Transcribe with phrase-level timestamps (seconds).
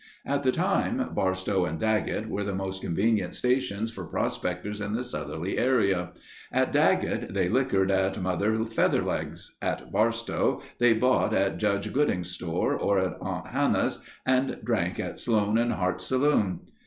[0.25, 5.03] At the time, Barstow and Daggett were the most convenient stations for prospectors in the
[5.03, 6.11] southerly area.
[6.51, 9.51] At Daggett they likkered at Mother Featherlegs'.
[9.61, 15.19] At Barstow they bought at Judge Gooding's store or at Aunt Hannah's, and drank at
[15.19, 16.61] Sloan and Hart's saloon.